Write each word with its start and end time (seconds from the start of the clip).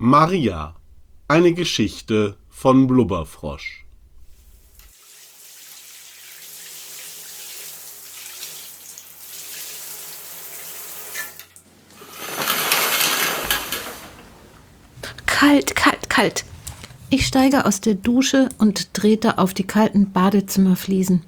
Maria. 0.00 0.76
Eine 1.26 1.52
Geschichte 1.52 2.36
von 2.48 2.86
Blubberfrosch. 2.86 3.84
Kalt, 15.26 15.74
kalt, 15.74 16.08
kalt. 16.08 16.44
Ich 17.10 17.26
steige 17.26 17.64
aus 17.66 17.80
der 17.80 17.94
Dusche 17.94 18.50
und 18.58 18.94
trete 18.94 19.38
auf 19.38 19.52
die 19.52 19.66
kalten 19.66 20.12
Badezimmerfliesen. 20.12 21.24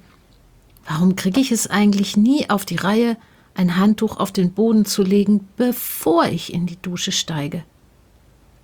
Warum 0.87 1.17
kriege 1.17 1.41
ich 1.41 1.51
es 1.51 1.67
eigentlich 1.67 2.15
nie 2.15 2.49
auf 2.49 2.63
die 2.63 2.77
Reihe, 2.77 3.17
ein 3.53 3.75
Handtuch 3.75 4.15
auf 4.15 4.31
den 4.31 4.53
Boden 4.53 4.85
zu 4.85 5.03
legen, 5.03 5.49
bevor 5.57 6.27
ich 6.27 6.53
in 6.53 6.67
die 6.67 6.81
Dusche 6.81 7.11
steige? 7.11 7.65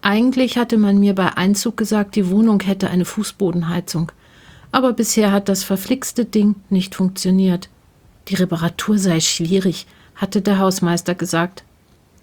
Eigentlich 0.09 0.57
hatte 0.57 0.77
man 0.77 1.01
mir 1.01 1.13
bei 1.15 1.35
Einzug 1.35 1.75
gesagt, 1.75 2.15
die 2.15 2.29
Wohnung 2.29 2.61
hätte 2.61 2.89
eine 2.89 3.03
Fußbodenheizung. 3.03 4.09
Aber 4.71 4.93
bisher 4.93 5.33
hat 5.33 5.49
das 5.49 5.65
verflixte 5.65 6.23
Ding 6.23 6.55
nicht 6.69 6.95
funktioniert. 6.95 7.67
Die 8.29 8.35
Reparatur 8.35 8.97
sei 8.99 9.19
schwierig, 9.19 9.85
hatte 10.15 10.41
der 10.41 10.59
Hausmeister 10.59 11.13
gesagt. 11.13 11.65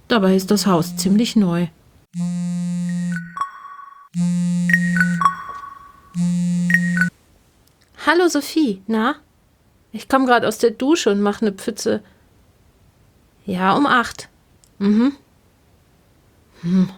Dabei 0.08 0.34
ist 0.34 0.50
das 0.50 0.66
Haus 0.66 0.96
ziemlich 0.96 1.36
neu. 1.36 1.66
Hallo 8.06 8.28
Sophie, 8.28 8.80
na? 8.86 9.16
Ich 9.92 10.08
komme 10.08 10.24
gerade 10.24 10.48
aus 10.48 10.56
der 10.56 10.70
Dusche 10.70 11.10
und 11.10 11.20
mache 11.20 11.42
eine 11.42 11.52
Pfütze. 11.52 12.02
Ja, 13.44 13.76
um 13.76 13.84
acht. 13.84 14.30
Mhm. 14.78 15.12
Hm. 16.62 16.88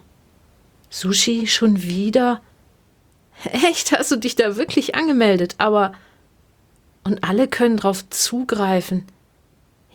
Sushi 0.97 1.47
schon 1.47 1.83
wieder? 1.83 2.41
Echt, 3.45 3.93
hast 3.93 4.11
du 4.13 4.17
dich 4.17 4.35
da 4.35 4.57
wirklich 4.57 4.95
angemeldet? 4.95 5.55
Aber. 5.59 5.93
Und 7.05 7.23
alle 7.23 7.49
können 7.49 7.77
drauf 7.77 8.09
zugreifen. 8.09 9.05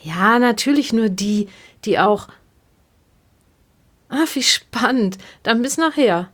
Ja, 0.04 0.38
natürlich 0.38 0.94
nur 0.94 1.10
die, 1.10 1.50
die 1.86 1.98
auch. 1.98 2.28
Ah, 4.10 4.26
wie 4.36 4.44
spannend. 4.44 5.18
Dann 5.42 5.64
bis 5.64 5.78
nachher. 5.78 6.30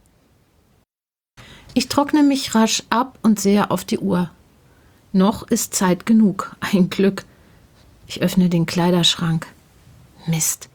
Ich 1.74 1.88
trockne 1.88 2.24
mich 2.24 2.54
rasch 2.54 2.84
ab 2.90 3.18
und 3.22 3.40
sehe 3.40 3.72
auf 3.72 3.86
die 3.86 4.00
Uhr. 4.00 4.32
Noch 5.14 5.48
ist 5.48 5.76
Zeit 5.76 6.06
genug, 6.06 6.58
ein 6.60 6.90
Glück. 6.90 7.24
Ich 8.06 8.22
öffne 8.22 8.50
den 8.50 8.66
Kleiderschrank. 8.66 9.48
Mist, 10.26 10.68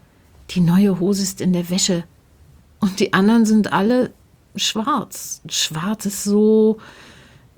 die 0.51 0.61
neue 0.61 0.99
Hose 0.99 1.23
ist 1.23 1.43
in 1.43 1.53
der 1.53 1.69
Wäsche. 1.69 2.05
Und 2.83 2.99
die 2.99 3.13
anderen 3.13 3.47
sind 3.47 3.73
alle 3.73 4.13
schwarz. 4.57 5.41
Schwarz 5.49 6.05
ist 6.05 6.25
so 6.25 6.79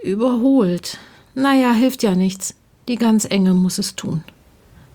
überholt. 0.03 0.99
Naja, 1.35 1.73
hilft 1.73 2.03
ja 2.03 2.15
nichts. 2.15 2.55
Die 2.89 2.97
ganz 2.97 3.25
enge 3.25 3.55
muss 3.55 3.79
es 3.79 3.97
tun. 3.97 4.23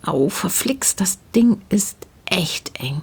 Au, 0.04 0.30
verflixt, 0.30 1.02
das 1.02 1.18
Ding 1.36 1.60
ist 1.70 1.98
echt 2.26 2.80
eng. 2.80 3.02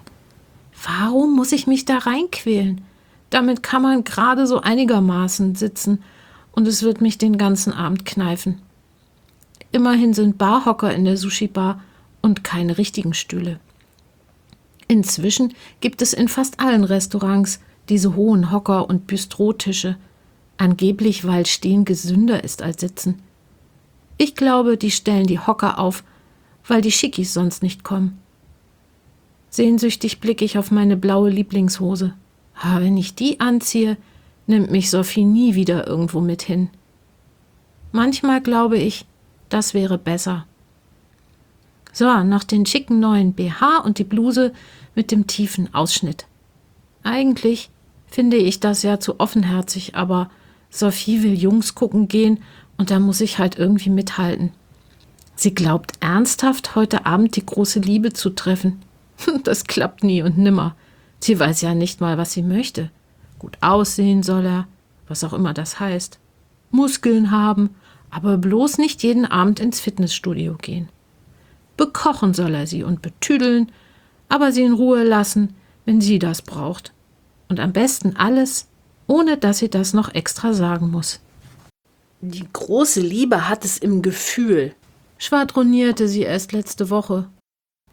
Warum 0.87 1.34
muss 1.34 1.50
ich 1.50 1.67
mich 1.67 1.84
da 1.84 1.99
reinquälen? 1.99 2.83
Damit 3.31 3.65
kann 3.65 3.83
man 3.83 4.05
gerade 4.05 4.47
so 4.47 4.61
einigermaßen 4.61 5.56
sitzen 5.56 6.05
und 6.53 6.69
es 6.69 6.84
wird 6.84 7.00
mich 7.00 7.19
den 7.19 7.39
ganzen 7.39 7.73
Abend 7.73 8.05
kneifen. 8.05 8.62
Immerhin 9.73 10.15
sind 10.15 10.39
Barhocker 10.39 10.95
in 10.95 11.05
der 11.05 11.17
Sushi-Bar 11.17 11.81
und 12.23 12.45
keine 12.45 12.79
richtigen 12.79 13.15
Stühle. 13.15 13.59
Inzwischen 14.89 15.55
gibt 15.81 16.03
es 16.03 16.13
in 16.13 16.29
fast 16.29 16.61
allen 16.61 16.85
Restaurants 16.85 17.61
diese 17.89 18.15
hohen 18.17 18.51
Hocker 18.51 18.89
und 18.89 19.07
Bistrotische, 19.07 19.97
angeblich 20.57 21.27
weil 21.27 21.47
Stehen 21.47 21.85
gesünder 21.85 22.45
ist 22.45 22.63
als 22.63 22.81
Sitzen. 22.81 23.23
Ich 24.19 24.35
glaube, 24.35 24.77
die 24.77 24.91
stellen 24.91 25.27
die 25.27 25.41
Hocker 25.41 25.79
auf, 25.79 26.03
weil 26.67 26.81
die 26.81 26.93
Schickis 26.93 27.33
sonst 27.33 27.63
nicht 27.63 27.85
kommen. 27.85 28.19
Sehnsüchtig 29.51 30.21
blicke 30.21 30.45
ich 30.45 30.59
auf 30.59 30.71
meine 30.71 30.97
blaue 30.97 31.31
Lieblingshose. 31.31 32.15
Aber 32.61 32.83
wenn 32.83 32.97
ich 32.97 33.15
die 33.15 33.41
anziehe, 33.41 33.97
nimmt 34.47 34.71
mich 34.71 34.91
Sophie 34.91 35.25
nie 35.25 35.55
wieder 35.55 35.87
irgendwo 35.87 36.21
mit 36.21 36.43
hin. 36.43 36.71
Manchmal 37.93 38.41
glaube 38.41 38.79
ich, 38.79 39.07
das 39.49 39.75
wäre 39.75 39.99
besser. 39.99 40.47
So, 41.97 42.23
noch 42.25 42.45
den 42.45 42.67
schicken 42.67 43.01
neuen 43.01 43.33
BH 43.33 43.79
und 43.79 43.97
die 43.97 44.05
Bluse 44.05 44.53
mit 44.95 45.11
dem 45.11 45.27
tiefen 45.27 45.73
Ausschnitt. 45.73 46.27
Eigentlich 47.03 47.71
finde 48.07 48.37
ich 48.37 48.61
das 48.61 48.83
ja 48.83 49.01
zu 49.01 49.19
offenherzig, 49.19 49.95
aber 49.95 50.29
Sophie 50.69 51.23
will 51.23 51.33
Jungs 51.33 51.75
gucken 51.75 52.06
gehen 52.06 52.43
und 52.77 52.91
da 52.91 53.01
muss 53.01 53.23
ich 53.23 53.39
halt 53.39 53.59
irgendwie 53.59 53.89
mithalten. 53.89 54.53
Sie 55.37 55.55
glaubt 55.55 55.93
ernsthaft, 56.01 56.75
heute 56.75 57.06
Abend 57.06 57.35
die 57.35 57.47
große 57.47 57.81
Liebe 57.81 58.12
zu 58.12 58.29
treffen. 58.29 58.83
Das 59.45 59.65
klappt 59.65 60.05
nie 60.05 60.21
und 60.21 60.37
nimmer. 60.37 60.77
Sie 61.19 61.41
weiß 61.41 61.62
ja 61.62 61.75
nicht 61.75 62.03
mal, 62.03 62.19
was 62.19 62.35
sie 62.35 62.43
möchte. 62.43 62.91
Gut 63.39 63.56
aussehen 63.62 64.23
soll 64.23 64.45
er, 64.45 64.69
was 65.09 65.25
auch 65.25 65.33
immer 65.33 65.55
das 65.55 65.81
heißt. 65.81 66.19
Muskeln 66.71 67.31
haben 67.31 67.71
aber 68.11 68.37
bloß 68.37 68.77
nicht 68.77 69.03
jeden 69.03 69.25
Abend 69.25 69.61
ins 69.61 69.81
Fitnessstudio 69.81 70.56
gehen. 70.61 70.91
Bekochen 71.76 72.34
soll 72.34 72.54
er 72.54 72.66
sie 72.66 72.82
und 72.82 73.03
betüdeln, 73.03 73.70
aber 74.28 74.53
sie 74.53 74.62
in 74.62 74.72
Ruhe 74.72 75.04
lassen, 75.04 75.54
wenn 75.84 76.00
sie 76.00 76.19
das 76.19 76.42
braucht. 76.42 76.92
Und 77.48 77.60
am 77.60 77.72
besten 77.72 78.16
alles, 78.16 78.69
ohne 79.06 79.37
dass 79.37 79.59
sie 79.59 79.69
das 79.69 79.92
noch 79.92 80.14
extra 80.14 80.53
sagen 80.53 80.91
muss. 80.91 81.20
Die 82.20 82.47
große 82.53 83.00
Liebe 83.00 83.48
hat 83.48 83.64
es 83.64 83.78
im 83.78 84.03
Gefühl, 84.03 84.75
schwadronierte 85.19 86.09
sie 86.09 86.22
erst 86.22 86.53
letzte 86.53 86.91
Woche. 86.91 87.28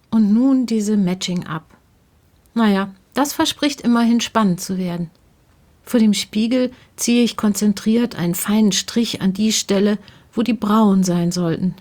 Und 0.09 0.33
nun 0.33 0.65
diese 0.65 0.97
Matching-up. 0.97 1.65
Naja, 2.53 2.94
das 3.13 3.33
verspricht 3.33 3.81
immerhin 3.81 4.21
spannend 4.21 4.61
zu 4.61 4.77
werden. 4.77 5.09
Vor 5.83 6.00
dem 6.00 6.13
Spiegel 6.13 6.71
ziehe 6.95 7.23
ich 7.23 7.35
konzentriert 7.35 8.15
einen 8.15 8.35
feinen 8.35 8.71
Strich 8.71 9.21
an 9.21 9.33
die 9.33 9.51
Stelle, 9.51 9.97
wo 10.31 10.41
die 10.41 10.53
Brauen 10.53 11.03
sein 11.03 11.31
sollten. 11.31 11.75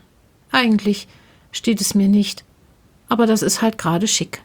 Eigentlich 0.50 1.08
steht 1.52 1.80
es 1.80 1.94
mir 1.94 2.08
nicht, 2.08 2.44
aber 3.08 3.26
das 3.26 3.42
ist 3.42 3.62
halt 3.62 3.78
gerade 3.78 4.08
schick. 4.08 4.42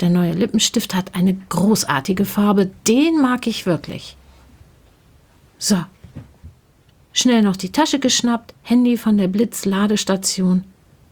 Der 0.00 0.10
neue 0.10 0.32
Lippenstift 0.32 0.94
hat 0.94 1.14
eine 1.14 1.34
großartige 1.34 2.24
Farbe, 2.24 2.70
den 2.86 3.20
mag 3.20 3.46
ich 3.46 3.66
wirklich. 3.66 4.16
So. 5.58 5.84
Schnell 7.12 7.42
noch 7.42 7.56
die 7.56 7.72
Tasche 7.72 7.98
geschnappt, 7.98 8.54
Handy 8.62 8.96
von 8.96 9.16
der 9.18 9.28
Blitzladestation 9.28 10.64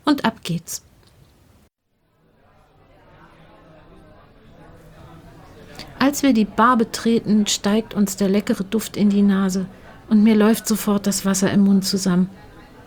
und 0.04 0.24
ab 0.24 0.42
geht's. 0.42 0.82
Als 5.98 6.22
wir 6.22 6.32
die 6.32 6.46
Bar 6.46 6.78
betreten, 6.78 7.46
steigt 7.46 7.92
uns 7.92 8.16
der 8.16 8.28
leckere 8.28 8.64
Duft 8.64 8.96
in 8.96 9.10
die 9.10 9.22
Nase 9.22 9.66
und 10.08 10.22
mir 10.24 10.34
läuft 10.34 10.66
sofort 10.66 11.06
das 11.06 11.26
Wasser 11.26 11.53
im 11.53 11.64
Mund 11.64 11.84
zusammen. 11.84 12.30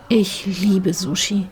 Ich 0.08 0.44
liebe 0.46 0.92
Sushi. 0.92 1.46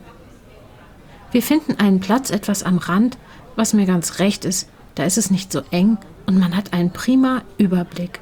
Wir 1.33 1.41
finden 1.41 1.79
einen 1.79 1.99
Platz 1.99 2.29
etwas 2.29 2.61
am 2.61 2.77
Rand, 2.77 3.17
was 3.55 3.73
mir 3.73 3.87
ganz 3.87 4.19
recht 4.19 4.45
ist, 4.45 4.69
da 4.93 5.03
ist 5.03 5.17
es 5.17 5.31
nicht 5.31 5.51
so 5.51 5.61
eng 5.71 5.97
und 6.27 6.39
man 6.39 6.55
hat 6.55 6.73
einen 6.73 6.93
prima 6.93 7.41
Überblick. 7.57 8.19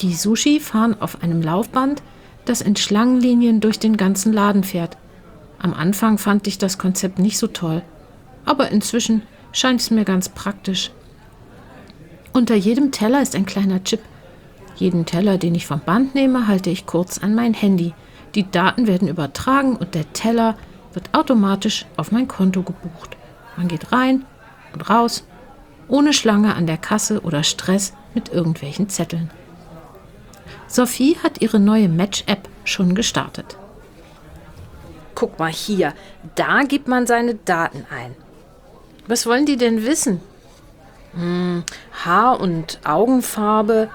Die 0.00 0.14
Sushi 0.14 0.60
fahren 0.60 0.96
auf 1.00 1.24
einem 1.24 1.42
Laufband, 1.42 2.00
das 2.44 2.60
in 2.60 2.76
Schlangenlinien 2.76 3.60
durch 3.60 3.80
den 3.80 3.96
ganzen 3.96 4.32
Laden 4.32 4.62
fährt. 4.62 4.96
Am 5.58 5.74
Anfang 5.74 6.16
fand 6.16 6.46
ich 6.46 6.58
das 6.58 6.78
Konzept 6.78 7.18
nicht 7.18 7.38
so 7.38 7.48
toll, 7.48 7.82
aber 8.44 8.70
inzwischen 8.70 9.22
scheint 9.50 9.80
es 9.80 9.90
mir 9.90 10.04
ganz 10.04 10.28
praktisch. 10.28 10.92
Unter 12.32 12.54
jedem 12.54 12.92
Teller 12.92 13.20
ist 13.20 13.34
ein 13.34 13.46
kleiner 13.46 13.82
Chip. 13.82 14.00
Jeden 14.76 15.06
Teller, 15.06 15.38
den 15.38 15.56
ich 15.56 15.66
vom 15.66 15.80
Band 15.80 16.14
nehme, 16.14 16.46
halte 16.46 16.70
ich 16.70 16.86
kurz 16.86 17.18
an 17.18 17.34
mein 17.34 17.52
Handy. 17.52 17.94
Die 18.36 18.48
Daten 18.48 18.86
werden 18.86 19.08
übertragen 19.08 19.74
und 19.74 19.96
der 19.96 20.12
Teller 20.12 20.56
wird 20.92 21.14
automatisch 21.14 21.86
auf 21.96 22.12
mein 22.12 22.28
Konto 22.28 22.62
gebucht. 22.62 23.16
Man 23.56 23.68
geht 23.68 23.92
rein 23.92 24.24
und 24.72 24.88
raus, 24.88 25.24
ohne 25.88 26.12
Schlange 26.12 26.54
an 26.54 26.66
der 26.66 26.78
Kasse 26.78 27.20
oder 27.20 27.42
Stress 27.42 27.92
mit 28.14 28.30
irgendwelchen 28.30 28.88
Zetteln. 28.88 29.30
Sophie 30.66 31.16
hat 31.22 31.42
ihre 31.42 31.60
neue 31.60 31.88
Match-App 31.88 32.48
schon 32.64 32.94
gestartet. 32.94 33.58
Guck 35.14 35.38
mal 35.38 35.52
hier, 35.52 35.92
da 36.34 36.62
gibt 36.62 36.88
man 36.88 37.06
seine 37.06 37.34
Daten 37.34 37.84
ein. 37.90 38.14
Was 39.06 39.26
wollen 39.26 39.46
die 39.46 39.56
denn 39.56 39.84
wissen? 39.84 40.20
Hm, 41.14 41.64
Haar- 42.04 42.40
und 42.40 42.80
Augenfarbe, 42.84 43.90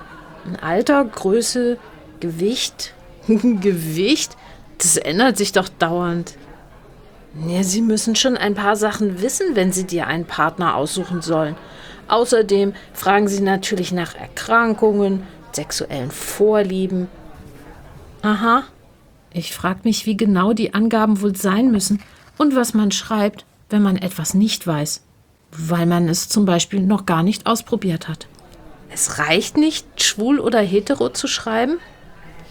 Alter, 0.61 1.03
Größe, 1.03 1.77
Gewicht. 2.19 2.93
Gewicht? 3.27 4.37
Das 4.77 4.97
ändert 4.97 5.37
sich 5.37 5.51
doch 5.51 5.69
dauernd. 5.69 6.37
Ja, 7.45 7.63
Sie 7.63 7.81
müssen 7.81 8.15
schon 8.15 8.35
ein 8.35 8.55
paar 8.55 8.75
Sachen 8.75 9.21
wissen, 9.21 9.55
wenn 9.55 9.71
Sie 9.71 9.85
dir 9.85 10.07
einen 10.07 10.25
Partner 10.25 10.75
aussuchen 10.75 11.21
sollen. 11.21 11.55
Außerdem 12.07 12.73
fragen 12.93 13.27
Sie 13.27 13.41
natürlich 13.41 13.91
nach 13.91 14.15
Erkrankungen, 14.15 15.23
sexuellen 15.51 16.11
Vorlieben. 16.11 17.07
Aha. 18.21 18.63
Ich 19.31 19.53
frage 19.53 19.81
mich, 19.83 20.05
wie 20.05 20.17
genau 20.17 20.53
die 20.53 20.73
Angaben 20.73 21.21
wohl 21.21 21.35
sein 21.35 21.71
müssen 21.71 22.01
und 22.37 22.55
was 22.55 22.73
man 22.73 22.91
schreibt, 22.91 23.45
wenn 23.69 23.81
man 23.81 23.97
etwas 23.97 24.33
nicht 24.33 24.65
weiß, 24.65 25.03
weil 25.51 25.85
man 25.85 26.07
es 26.09 26.29
zum 26.29 26.45
Beispiel 26.45 26.79
noch 26.79 27.05
gar 27.05 27.23
nicht 27.23 27.45
ausprobiert 27.45 28.07
hat. 28.07 28.27
Es 28.89 29.19
reicht 29.19 29.57
nicht, 29.57 30.01
schwul 30.01 30.39
oder 30.39 30.61
hetero 30.61 31.09
zu 31.09 31.27
schreiben? 31.27 31.79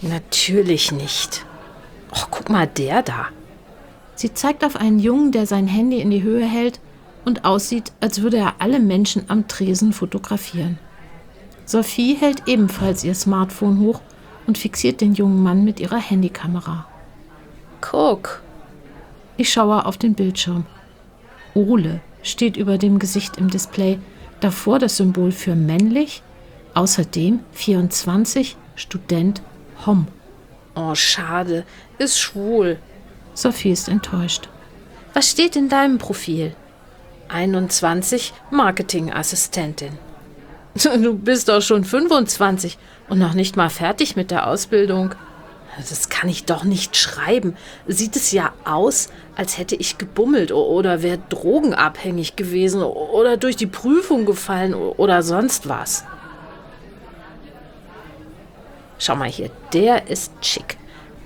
Natürlich 0.01 0.91
nicht. 0.91 1.45
Och, 2.11 2.27
guck 2.29 2.49
mal, 2.49 2.67
der 2.67 3.01
da. 3.01 3.27
Sie 4.17 4.33
zeigt 4.33 4.65
auf 4.65 4.75
einen 4.75 4.97
Jungen, 4.97 5.31
der 5.31 5.45
sein 5.45 5.67
Handy 5.67 6.01
in 6.01 6.09
die 6.09 6.23
Höhe 6.23 6.43
hält 6.43 6.79
und 7.23 7.45
aussieht, 7.45 7.91
als 8.01 8.23
würde 8.23 8.37
er 8.37 8.55
alle 8.57 8.79
Menschen 8.79 9.25
am 9.27 9.47
Tresen 9.47 9.93
fotografieren. 9.93 10.79
Sophie 11.65 12.15
hält 12.15 12.47
ebenfalls 12.47 13.03
ihr 13.03 13.13
Smartphone 13.13 13.79
hoch 13.79 14.01
und 14.47 14.57
fixiert 14.57 15.01
den 15.01 15.13
jungen 15.13 15.43
Mann 15.43 15.63
mit 15.63 15.79
ihrer 15.79 15.99
Handykamera. 15.99 16.87
Guck. 17.79 18.41
Ich 19.37 19.53
schaue 19.53 19.85
auf 19.85 19.97
den 19.97 20.15
Bildschirm. 20.15 20.65
Ole 21.53 22.01
steht 22.23 22.57
über 22.57 22.79
dem 22.79 22.97
Gesicht 22.97 23.37
im 23.37 23.51
Display, 23.51 23.99
davor 24.39 24.79
das 24.79 24.97
Symbol 24.97 25.31
für 25.31 25.53
männlich, 25.53 26.23
außerdem 26.73 27.41
24, 27.51 28.57
Student, 28.73 29.43
Hom. 29.85 30.07
Oh, 30.73 30.95
schade, 30.95 31.65
ist 31.99 32.19
schwul. 32.19 32.79
Sophie 33.37 33.69
ist 33.69 33.87
enttäuscht. 33.87 34.49
Was 35.13 35.29
steht 35.29 35.55
in 35.55 35.69
deinem 35.69 35.99
Profil? 35.99 36.55
21 37.29 38.33
Marketingassistentin. 38.49 39.99
Du 41.03 41.13
bist 41.13 41.47
doch 41.47 41.61
schon 41.61 41.83
25 41.83 42.79
und 43.09 43.19
noch 43.19 43.35
nicht 43.35 43.55
mal 43.55 43.69
fertig 43.69 44.15
mit 44.15 44.31
der 44.31 44.47
Ausbildung. 44.47 45.13
Das 45.77 46.09
kann 46.09 46.29
ich 46.29 46.45
doch 46.45 46.63
nicht 46.63 46.97
schreiben. 46.97 47.55
Sieht 47.85 48.15
es 48.15 48.31
ja 48.31 48.53
aus, 48.65 49.09
als 49.35 49.59
hätte 49.59 49.75
ich 49.75 49.99
gebummelt 49.99 50.51
oder 50.51 51.03
wäre 51.03 51.19
drogenabhängig 51.29 52.37
gewesen 52.37 52.81
oder 52.81 53.37
durch 53.37 53.55
die 53.55 53.67
Prüfung 53.67 54.25
gefallen 54.25 54.73
oder 54.73 55.21
sonst 55.21 55.69
was. 55.69 56.05
Schau 58.97 59.15
mal 59.15 59.29
hier, 59.29 59.51
der 59.73 60.09
ist 60.09 60.31
schick. 60.41 60.77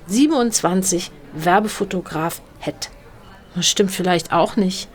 27 0.08 1.10
Werbefotograf 1.32 2.40
Het. 2.60 2.90
Das 3.54 3.66
stimmt 3.66 3.90
vielleicht 3.90 4.32
auch 4.32 4.56
nicht. 4.56 4.88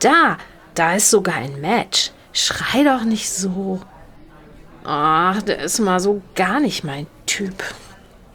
Da, 0.00 0.38
da 0.74 0.94
ist 0.94 1.10
sogar 1.10 1.36
ein 1.36 1.60
Match. 1.60 2.10
Schrei 2.32 2.82
doch 2.82 3.04
nicht 3.04 3.30
so. 3.30 3.80
Ach, 4.84 5.40
der 5.42 5.60
ist 5.60 5.78
mal 5.78 6.00
so 6.00 6.20
gar 6.34 6.60
nicht 6.60 6.84
mein 6.84 7.06
Typ. 7.26 7.62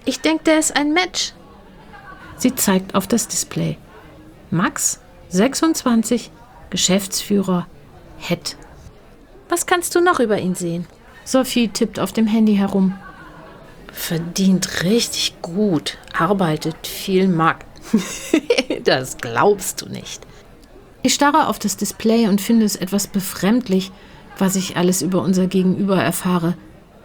Ich 0.06 0.22
denke, 0.22 0.46
der 0.46 0.60
ist 0.60 0.76
ein 0.76 0.94
Match. 0.94 1.34
Sie 2.38 2.56
zeigt 2.56 2.96
auf 2.96 3.06
das 3.06 3.28
Display. 3.28 3.78
Max, 4.50 5.00
26, 5.30 6.32
Geschäftsführer, 6.70 7.68
Het. 8.18 8.56
Was 9.50 9.66
kannst 9.66 9.94
du 9.94 10.02
noch 10.02 10.20
über 10.20 10.40
ihn 10.40 10.56
sehen? 10.56 10.88
Sophie 11.26 11.68
tippt 11.68 12.00
auf 12.00 12.14
dem 12.14 12.26
Handy 12.26 12.56
herum. 12.56 12.98
Verdient 13.92 14.84
richtig 14.84 15.42
gut, 15.42 15.98
arbeitet 16.14 16.88
viel 16.88 17.28
Markt. 17.28 17.66
das 18.84 19.18
glaubst 19.18 19.82
du 19.82 19.90
nicht. 19.90 20.22
Ich 21.02 21.14
starre 21.14 21.48
auf 21.48 21.60
das 21.60 21.78
Display 21.78 22.28
und 22.28 22.42
finde 22.42 22.66
es 22.66 22.76
etwas 22.76 23.08
befremdlich, 23.08 23.92
was 24.38 24.56
ich 24.56 24.78
alles 24.78 25.02
über 25.02 25.22
unser 25.22 25.48
Gegenüber 25.48 26.02
erfahre. 26.02 26.56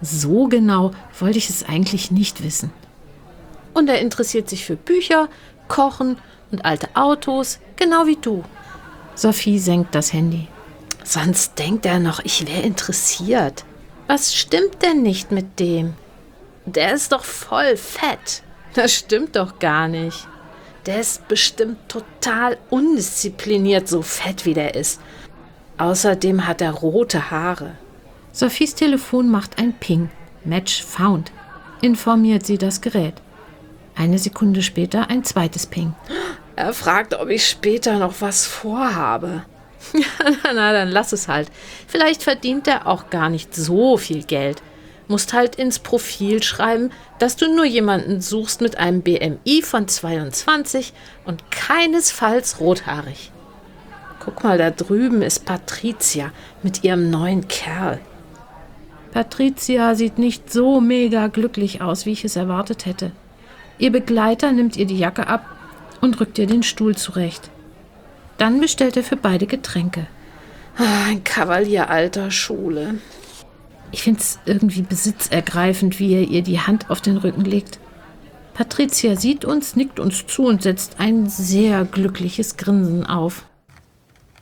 So 0.01 0.49
genau 0.49 0.91
wollte 1.19 1.39
ich 1.39 1.49
es 1.49 1.65
eigentlich 1.65 2.11
nicht 2.11 2.43
wissen. 2.43 2.73
Und 3.73 3.89
er 3.89 4.01
interessiert 4.01 4.49
sich 4.49 4.65
für 4.65 4.77
Bücher, 4.77 5.29
Kochen 5.69 6.19
und 6.51 6.65
alte 6.65 6.89
Autos, 6.95 7.59
genau 7.77 8.07
wie 8.07 8.17
du. 8.17 8.45
Sophie 9.15 9.59
senkt 9.59 9.95
das 9.95 10.13
Handy. 10.13 10.49
Sonst 11.05 11.59
denkt 11.59 11.87
er 11.87 12.01
noch, 12.01 12.21
ich 12.25 12.47
wäre 12.47 12.63
interessiert. 12.63 13.65
Was 14.07 14.35
stimmt 14.35 14.83
denn 14.83 15.03
nicht 15.03 15.31
mit 15.33 15.61
dem? 15.61 15.95
Der 16.67 16.95
ist 16.95 17.13
doch 17.13 17.25
voll 17.25 17.77
fett. 17.77 18.43
Das 18.75 18.95
stimmt 18.95 19.37
doch 19.37 19.59
gar 19.59 19.89
nicht. 19.89 20.27
Der 20.87 21.01
ist 21.01 21.29
bestimmt 21.29 21.79
total 21.89 22.59
undiszipliniert, 22.71 23.89
so 23.89 24.03
fett 24.03 24.45
wie 24.45 24.55
der 24.55 24.75
ist. 24.75 25.01
Außerdem 25.79 26.47
hat 26.47 26.61
er 26.61 26.73
rote 26.73 27.31
Haare. 27.31 27.77
Sophies 28.33 28.75
Telefon 28.75 29.31
macht 29.31 29.59
ein 29.59 29.75
Ping. 29.75 30.11
Match 30.45 30.83
found. 30.83 31.33
Informiert 31.81 32.45
sie 32.47 32.59
das 32.59 32.81
Gerät. 32.81 33.15
Eine 33.95 34.19
Sekunde 34.19 34.63
später 34.63 35.09
ein 35.09 35.25
zweites 35.25 35.67
Ping. 35.67 35.95
Er 36.57 36.73
fragt, 36.73 37.15
ob 37.15 37.29
ich 37.29 37.49
später 37.49 37.99
noch 37.99 38.15
was 38.21 38.47
vorhabe. 38.47 39.45
na, 40.45 40.73
dann 40.73 40.89
lass 40.89 41.13
es 41.13 41.29
halt. 41.29 41.51
Vielleicht 41.87 42.23
verdient 42.23 42.67
er 42.67 42.87
auch 42.87 43.11
gar 43.11 43.29
nicht 43.29 43.55
so 43.55 43.97
viel 43.97 44.23
Geld 44.25 44.63
musst 45.09 45.33
halt 45.33 45.57
ins 45.57 45.79
Profil 45.79 46.43
schreiben, 46.43 46.91
dass 47.19 47.37
du 47.37 47.55
nur 47.55 47.65
jemanden 47.65 48.21
suchst 48.21 48.61
mit 48.61 48.79
einem 48.79 49.03
BMI 49.03 49.63
von 49.63 49.89
22 49.89 50.93
und 51.25 51.51
keinesfalls 51.51 52.61
rothaarig. 52.61 53.31
Guck 54.21 54.43
mal, 54.43 54.57
da 54.57 54.71
drüben 54.71 55.23
ist 55.23 55.45
Patricia 55.45 56.33
mit 56.63 56.85
ihrem 56.85 57.11
neuen 57.11 57.47
Kerl. 57.49 58.01
Patricia 59.13 59.95
sieht 59.95 60.19
nicht 60.19 60.51
so 60.53 60.81
mega 60.81 61.29
glücklich 61.29 61.83
aus, 61.83 62.07
wie 62.07 62.13
ich 62.13 62.25
es 62.25 62.37
erwartet 62.37 62.87
hätte. 62.87 63.13
Ihr 63.79 63.93
Begleiter 63.93 64.53
nimmt 64.53 64.77
ihr 64.77 64.87
die 64.87 64.99
Jacke 64.99 65.27
ab 65.27 65.45
und 66.01 66.19
rückt 66.21 66.39
ihr 66.39 66.47
den 66.47 66.63
Stuhl 66.63 66.97
zurecht. 66.97 67.51
Dann 68.39 68.61
bestellt 68.61 68.97
er 68.97 69.05
für 69.05 69.17
beide 69.17 69.47
Getränke. 69.47 70.07
Ah, 70.77 71.07
ein 71.09 71.23
Kavalier 71.23 71.91
alter 71.91 72.31
Schule. 72.31 72.97
Ich 73.95 74.03
finde 74.03 74.19
es 74.19 74.41
irgendwie 74.45 74.83
besitzergreifend, 74.83 76.01
wie 76.01 76.15
er 76.15 76.23
ihr 76.23 76.43
die 76.43 76.59
Hand 76.59 76.91
auf 76.91 77.01
den 77.01 77.17
Rücken 77.17 77.45
legt. 77.45 77.79
Patricia 78.53 79.15
sieht 79.15 79.45
uns, 79.45 79.77
nickt 79.77 80.01
uns 80.01 80.27
zu 80.27 80.47
und 80.47 80.63
setzt 80.63 80.99
ein 80.99 81.29
sehr 81.29 81.85
glückliches 81.85 82.57
Grinsen 82.57 83.07
auf. 83.07 83.45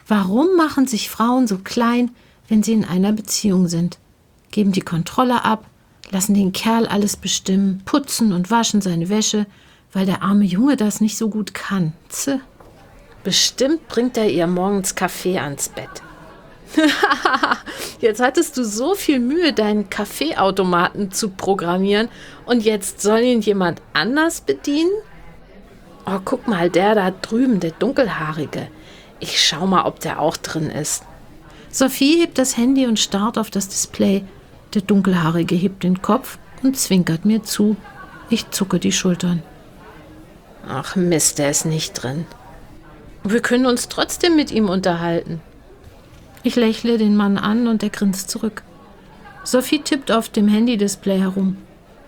Warum 0.08 0.56
machen 0.56 0.86
sich 0.86 1.10
Frauen 1.10 1.46
so 1.46 1.58
klein, 1.58 2.12
wenn 2.48 2.62
sie 2.62 2.72
in 2.72 2.86
einer 2.86 3.12
Beziehung 3.12 3.68
sind? 3.68 3.98
Geben 4.52 4.72
die 4.72 4.80
Kontrolle 4.80 5.44
ab, 5.44 5.66
lassen 6.10 6.32
den 6.32 6.52
Kerl 6.52 6.86
alles 6.86 7.18
bestimmen, 7.18 7.82
putzen 7.84 8.32
und 8.32 8.50
waschen 8.50 8.80
seine 8.80 9.10
Wäsche, 9.10 9.44
weil 9.92 10.06
der 10.06 10.22
arme 10.22 10.46
Junge 10.46 10.78
das 10.78 11.02
nicht 11.02 11.18
so 11.18 11.28
gut 11.28 11.52
kann. 11.52 11.92
Zäh. 12.08 12.38
Bestimmt 13.22 13.86
bringt 13.88 14.16
er 14.16 14.30
ihr 14.30 14.46
morgens 14.46 14.94
Kaffee 14.94 15.38
ans 15.38 15.68
Bett. 15.68 16.02
jetzt 18.00 18.20
hattest 18.20 18.56
du 18.56 18.64
so 18.64 18.94
viel 18.94 19.20
Mühe, 19.20 19.52
deinen 19.52 19.90
Kaffeeautomaten 19.90 21.10
zu 21.10 21.30
programmieren 21.30 22.08
und 22.46 22.64
jetzt 22.64 23.00
soll 23.00 23.20
ihn 23.20 23.40
jemand 23.40 23.82
anders 23.92 24.40
bedienen? 24.40 24.90
Oh, 26.06 26.18
guck 26.24 26.48
mal, 26.48 26.68
der 26.70 26.94
da 26.94 27.10
drüben, 27.10 27.60
der 27.60 27.70
dunkelhaarige. 27.72 28.68
Ich 29.20 29.40
schau 29.40 29.66
mal, 29.66 29.84
ob 29.84 30.00
der 30.00 30.20
auch 30.20 30.36
drin 30.36 30.70
ist. 30.70 31.04
Sophie 31.70 32.20
hebt 32.20 32.38
das 32.38 32.56
Handy 32.56 32.86
und 32.86 32.98
starrt 32.98 33.38
auf 33.38 33.50
das 33.50 33.68
Display. 33.68 34.24
Der 34.74 34.82
dunkelhaarige 34.82 35.54
hebt 35.54 35.84
den 35.84 36.02
Kopf 36.02 36.38
und 36.62 36.76
zwinkert 36.76 37.24
mir 37.24 37.42
zu. 37.42 37.76
Ich 38.30 38.50
zucke 38.50 38.78
die 38.78 38.92
Schultern. 38.92 39.42
Ach 40.68 40.96
Mist, 40.96 41.38
der 41.38 41.50
ist 41.50 41.66
nicht 41.66 41.94
drin. 41.94 42.26
Wir 43.24 43.40
können 43.40 43.66
uns 43.66 43.88
trotzdem 43.88 44.34
mit 44.34 44.50
ihm 44.50 44.68
unterhalten. 44.68 45.40
Ich 46.42 46.56
lächle 46.56 46.98
den 46.98 47.16
Mann 47.16 47.38
an 47.38 47.68
und 47.68 47.82
er 47.82 47.90
grinst 47.90 48.30
zurück. 48.30 48.62
Sophie 49.44 49.80
tippt 49.80 50.10
auf 50.10 50.28
dem 50.28 50.48
Handy-Display 50.48 51.18
herum. 51.18 51.56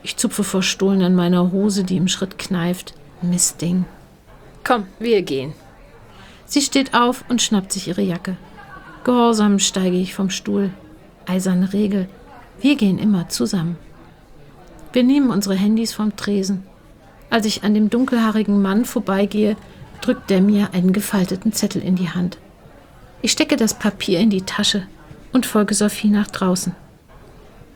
Ich 0.03 0.17
zupfe 0.17 0.45
verstohlen 0.45 1.03
an 1.03 1.15
meiner 1.15 1.53
Hose, 1.53 1.85
die 1.85 1.97
im 1.97 2.09
Schritt 2.09 2.39
kneift. 2.39 2.95
Mistding. 3.23 3.85
Komm, 4.65 4.87
wir 4.99 5.23
gehen. 5.23 5.53
Sie 6.47 6.61
steht 6.61 6.95
auf 6.95 7.25
und 7.29 7.43
schnappt 7.43 7.73
sich 7.73 7.89
ihre 7.89 8.03
Jacke. 8.03 8.37
Gehorsam 9.05 9.59
steige 9.59 9.97
ich 9.97 10.15
vom 10.15 10.31
Stuhl. 10.31 10.71
Eiserne 11.27 11.73
Regel. 11.73 12.09
Wir 12.61 12.77
gehen 12.77 12.99
immer 12.99 13.29
zusammen. 13.29 13.77
Wir 14.93 15.03
nehmen 15.03 15.31
unsere 15.31 15.55
Handys 15.55 15.93
vom 15.93 16.17
Tresen. 16.17 16.65
Als 17.31 17.47
ich 17.47 17.65
an 17.65 17.75
dem 17.75 17.91
dunkelhaarigen 17.91 18.63
Mann 18.63 18.85
vorbeigehe, 18.85 19.57
drückt 20.01 20.31
er 20.31 20.41
mir 20.41 20.71
einen 20.73 20.93
gefalteten 20.93 21.53
Zettel 21.53 21.83
in 21.83 21.97
die 21.97 22.11
Hand. 22.11 22.39
Ich 23.25 23.33
stecke 23.33 23.57
das 23.57 23.73
Papier 23.73 24.21
in 24.21 24.29
die 24.29 24.43
Tasche 24.43 24.87
und 25.33 25.47
folge 25.47 25.73
Sophie 25.75 26.09
nach 26.09 26.27
draußen. 26.27 26.77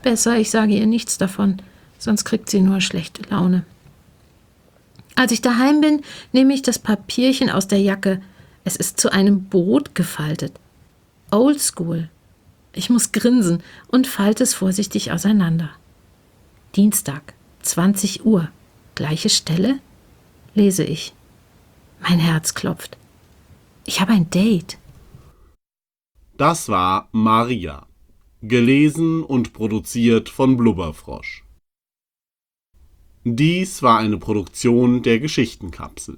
Besser, 0.03 0.37
ich 0.37 0.51
sage 0.51 0.73
ihr 0.73 0.85
nichts 0.85 1.17
davon, 1.17 1.59
sonst 1.97 2.23
kriegt 2.23 2.51
sie 2.51 2.61
nur 2.61 2.81
schlechte 2.81 3.23
Laune. 3.31 3.65
Als 5.15 5.31
ich 5.31 5.41
daheim 5.41 5.81
bin, 5.81 6.03
nehme 6.33 6.53
ich 6.53 6.61
das 6.61 6.77
Papierchen 6.77 7.49
aus 7.49 7.67
der 7.67 7.81
Jacke. 7.81 8.21
Es 8.63 8.75
ist 8.75 8.99
zu 8.99 9.11
einem 9.11 9.45
Boot 9.45 9.95
gefaltet. 9.95 10.53
Oldschool. 11.31 12.09
Ich 12.71 12.91
muss 12.91 13.11
grinsen 13.11 13.63
und 13.87 14.05
falte 14.05 14.43
es 14.43 14.53
vorsichtig 14.53 15.11
auseinander. 15.11 15.71
Dienstag, 16.75 17.33
20 17.63 18.23
Uhr. 18.23 18.49
Gleiche 18.93 19.29
Stelle? 19.29 19.79
Lese 20.53 20.83
ich. 20.83 21.11
Mein 22.01 22.19
Herz 22.19 22.53
klopft. 22.53 22.97
Ich 23.85 23.99
habe 23.99 24.13
ein 24.13 24.29
Date. 24.29 24.77
Das 26.39 26.69
war 26.69 27.09
Maria. 27.11 27.85
Gelesen 28.41 29.23
und 29.23 29.51
produziert 29.51 30.29
von 30.29 30.55
Blubberfrosch. 30.55 31.43
Dies 33.25 33.83
war 33.83 33.99
eine 33.99 34.17
Produktion 34.17 35.03
der 35.03 35.19
Geschichtenkapsel. 35.19 36.17